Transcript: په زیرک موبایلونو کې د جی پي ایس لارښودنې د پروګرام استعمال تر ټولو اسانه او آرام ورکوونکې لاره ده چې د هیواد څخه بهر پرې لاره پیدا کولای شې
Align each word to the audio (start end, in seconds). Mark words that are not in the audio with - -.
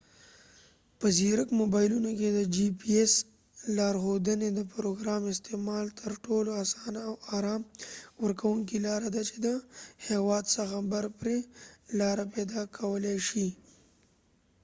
په 0.99 1.07
زیرک 1.17 1.49
موبایلونو 1.61 2.09
کې 2.19 2.29
د 2.37 2.39
جی 2.53 2.67
پي 2.79 2.91
ایس 2.97 3.13
لارښودنې 3.77 4.49
د 4.53 4.59
پروګرام 4.73 5.21
استعمال 5.33 5.85
تر 5.99 6.11
ټولو 6.25 6.49
اسانه 6.63 6.99
او 7.07 7.13
آرام 7.37 7.61
ورکوونکې 8.23 8.77
لاره 8.87 9.09
ده 9.15 9.21
چې 9.29 9.35
د 9.45 9.47
هیواد 10.07 10.43
څخه 10.55 10.75
بهر 10.89 11.05
پرې 11.19 11.37
لاره 11.99 12.25
پیدا 12.33 12.61
کولای 12.77 13.17
شې 13.27 13.47